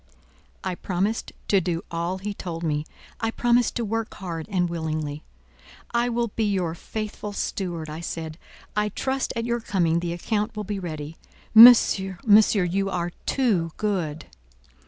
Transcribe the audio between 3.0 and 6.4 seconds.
I promised to work hard and willingly. "I will